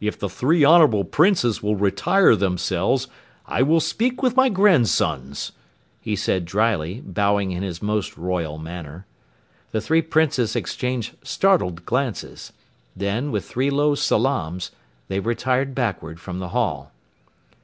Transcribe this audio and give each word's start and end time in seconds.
"If 0.00 0.16
the 0.16 0.28
three 0.28 0.62
honorable 0.62 1.02
Princes 1.04 1.60
will 1.60 1.74
retire 1.74 2.36
themselves, 2.36 3.08
I 3.46 3.62
will 3.62 3.80
speak 3.80 4.22
with 4.22 4.36
my 4.36 4.48
grandsons," 4.48 5.50
he 6.00 6.14
said 6.14 6.44
dryly, 6.44 7.02
bowing 7.04 7.50
in 7.50 7.64
his 7.64 7.82
most 7.82 8.16
royal 8.16 8.58
manner. 8.58 9.06
The 9.72 9.80
three 9.80 10.02
Princes 10.02 10.54
exchanged 10.54 11.16
startled 11.24 11.84
glances. 11.84 12.52
Then, 12.94 13.32
with 13.32 13.44
three 13.44 13.70
low 13.70 13.96
salaams, 13.96 14.70
they 15.08 15.18
retired 15.18 15.74
backward 15.74 16.20
from 16.20 16.38
the 16.38 16.50
hall. 16.50 16.92